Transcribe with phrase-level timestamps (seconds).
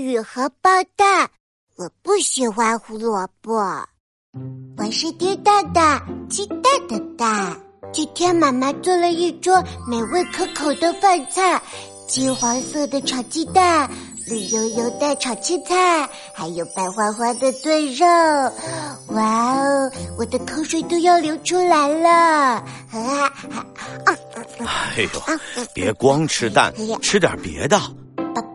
[0.00, 1.30] 与荷包蛋，
[1.76, 3.54] 我不喜欢胡萝卜。
[4.76, 7.56] 我是丁蛋蛋，鸡蛋的蛋。
[7.92, 11.60] 今天妈妈做了一桌美味可口的饭菜，
[12.06, 13.90] 金黄色的炒鸡蛋，
[14.26, 18.06] 绿油油的炒青菜，还有白花花的炖肉。
[19.08, 22.10] 哇哦，我的口水都要流出来了！
[22.10, 22.62] 啊
[24.04, 24.16] 啊！
[24.96, 25.08] 哎呦，
[25.72, 27.80] 别光吃蛋，吃点别的。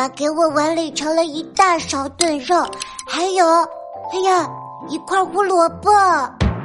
[0.00, 2.56] 爸爸给我碗里盛了一大勺炖肉，
[3.06, 3.46] 还有，
[4.10, 4.48] 哎呀，
[4.88, 5.90] 一块胡萝卜。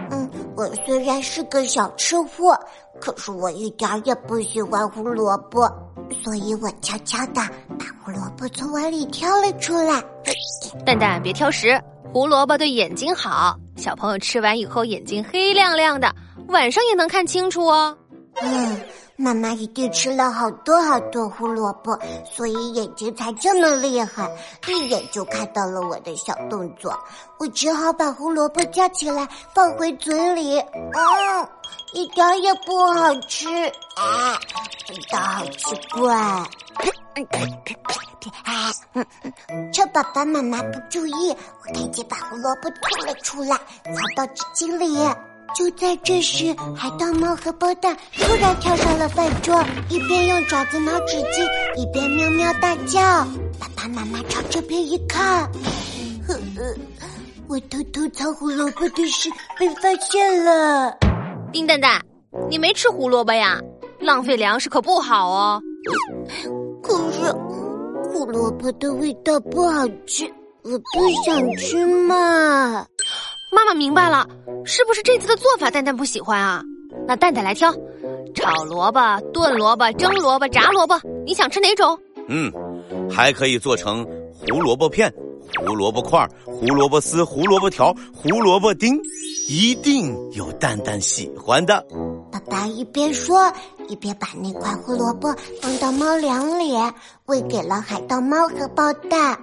[0.10, 2.58] 嗯，我虽然是个小吃货，
[2.98, 5.70] 可是我一点也不喜欢胡萝卜，
[6.24, 7.42] 所以我悄悄的
[7.78, 10.02] 把胡萝卜从碗里挑了出来。
[10.86, 11.78] 蛋蛋，别挑食，
[12.14, 16.10] 胡萝卜对眼睛好，小朋友吃完以后眼睛黑亮亮的，
[16.48, 17.98] 晚上也能看清楚哦。
[18.42, 18.80] 嗯。
[19.18, 24.30] 妈妈一定吃了好多好多胡萝卜，所以眼睛才这么厉害，
[24.68, 26.98] 一眼就看到了我的小动作。
[27.38, 31.48] 我只好把胡萝卜夹起来放回嘴里，嗯，
[31.94, 33.48] 一点也不好吃，
[33.96, 34.38] 啊，
[34.90, 36.14] 味道好奇怪。
[36.16, 36.48] 啊。
[38.94, 39.06] 嗯
[39.50, 44.98] 嗯趁爸爸妈妈不注意，我赶紧把胡萝卜吐了出来，藏到纸巾里。
[45.54, 53.00] 就在这时，海盗猫和包蛋突然跳上了饭桌，一边用爪子挠纸巾，一边喵喵大叫。
[53.60, 55.44] 爸爸妈妈朝这边一看，
[56.28, 56.76] 呵呵，
[57.48, 60.94] 我偷偷藏胡萝卜的事被发现了。
[61.54, 62.02] 丁蛋蛋，
[62.50, 63.60] 你没吃胡萝卜呀？
[64.00, 65.62] 浪费粮食可不好哦。
[66.84, 67.32] 可是
[68.10, 70.26] 胡萝卜的味道不好吃，
[70.64, 72.86] 我不想吃嘛。
[73.56, 74.28] 妈妈明白了，
[74.66, 76.62] 是不是这次的做法蛋蛋不喜欢啊？
[77.08, 77.74] 那蛋蛋来挑，
[78.36, 79.00] 炒萝卜、
[79.32, 81.98] 炖萝卜、蒸萝卜、炸萝卜，你想吃哪种？
[82.28, 82.52] 嗯，
[83.10, 85.10] 还可以做成胡萝卜片、
[85.58, 89.00] 胡萝卜块、胡萝卜丝、胡萝卜条、胡萝卜丁，
[89.48, 91.86] 一定有蛋蛋喜欢的。
[92.32, 93.50] 爸爸一边说，
[93.88, 96.74] 一边把那块胡萝卜放到猫粮里，
[97.28, 99.40] 喂给了海盗猫和豹蛋。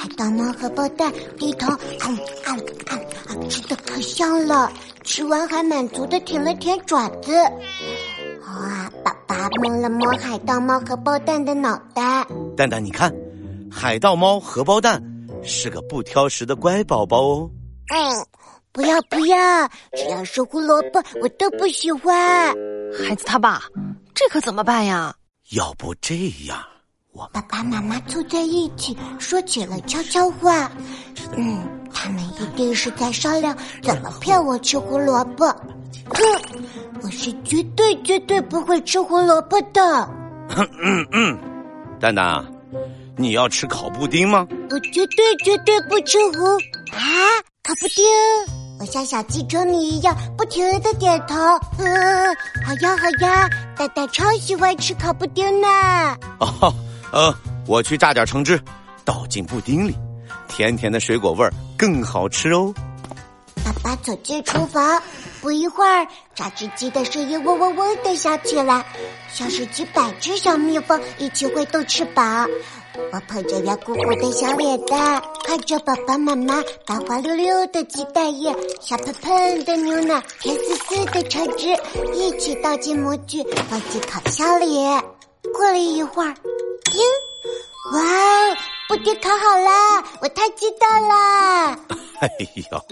[0.00, 1.70] 海盗猫和包蛋低头，
[2.08, 4.72] 嗯嗯嗯啊，吃的可香了。
[5.04, 7.34] 吃完还满足的舔了舔爪子。
[8.46, 12.26] 哇，爸爸摸了摸海盗猫和包蛋的脑袋。
[12.56, 13.14] 蛋蛋，你看，
[13.70, 15.02] 海盗猫荷包蛋
[15.42, 17.50] 是个不挑食的乖宝宝哦。
[17.92, 18.26] 嗯，
[18.72, 22.48] 不要不要，只要是胡萝卜我都不喜欢。
[23.06, 23.64] 孩子他爸，
[24.14, 25.14] 这可怎么办呀？
[25.50, 26.16] 要不这
[26.46, 26.58] 样。
[27.32, 30.70] 爸爸妈妈凑在一起说起了悄悄话，
[31.36, 35.46] 嗯，他们一定是在商量怎么骗我吃胡萝卜。
[36.08, 36.22] 哼，
[37.02, 40.08] 我是绝对绝对不会吃胡萝卜的。
[40.82, 41.38] 嗯嗯，
[42.00, 42.44] 蛋蛋，
[43.16, 44.46] 你要吃烤布丁吗？
[44.70, 46.44] 我绝对绝对不吃胡
[46.92, 47.00] 啊！
[47.62, 48.04] 烤布丁，
[48.80, 51.36] 我像小鸡啄米一样不停的点头。
[51.78, 52.36] 嗯，
[52.66, 55.68] 好呀好呀，蛋蛋超喜欢吃烤布丁呢。
[56.38, 56.74] 哦。
[57.12, 57.34] 嗯，
[57.66, 58.60] 我去榨点橙汁，
[59.04, 59.96] 倒进布丁里，
[60.48, 62.72] 甜甜的水果味儿更好吃哦。
[63.64, 65.02] 爸爸走进厨房，
[65.40, 68.84] 不一会儿，榨汁机的声音嗡嗡嗡的响起来，
[69.32, 72.48] 像是几百只小蜜蜂一起挥动翅膀。
[73.12, 81.68] 我捧着圆鼓鼓的小脸蛋，看着爸爸妈妈把滑溜溜的鸡蛋液、香喷喷的牛奶、甜丝丝的橙汁
[82.14, 84.84] 一起倒进模具，放进烤箱里。
[85.52, 86.34] 过了一会儿。
[86.90, 87.00] 丁，
[87.92, 88.56] 哇哦，
[88.88, 91.78] 布丁烤好了，我太激动了！
[92.20, 92.28] 哎
[92.70, 92.84] 呦，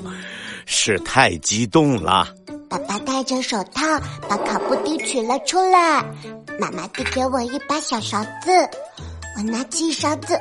[0.66, 2.26] 是太激动了！
[2.68, 3.82] 爸爸戴着手套
[4.28, 6.04] 把烤布丁取了出来，
[6.58, 8.50] 妈妈递给我一把小勺子，
[9.36, 10.38] 我拿起勺子，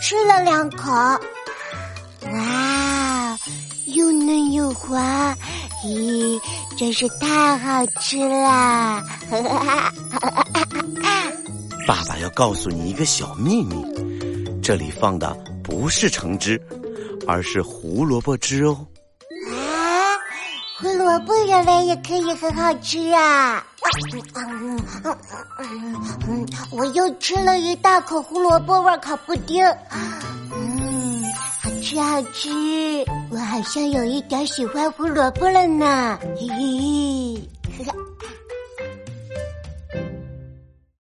[0.00, 0.90] 吃了两口，
[2.32, 3.38] 哇，
[3.86, 5.36] 又嫩又滑。
[5.84, 6.40] 咦，
[6.76, 9.02] 真是太好吃了！
[11.86, 13.84] 爸爸要告诉你一个小秘密，
[14.62, 16.60] 这里放的不是橙汁，
[17.26, 18.86] 而是胡萝卜汁哦。
[19.50, 19.56] 啊，
[20.78, 23.66] 胡萝卜原来也可以很好吃啊！
[24.36, 25.18] 嗯嗯
[26.28, 29.64] 嗯，我又吃了一大口胡萝卜味烤布丁。
[31.82, 32.48] 吃好吃，
[33.28, 36.16] 我好像有一点喜欢胡萝卜了呢。
[36.36, 37.51] 嘿嘿嘿。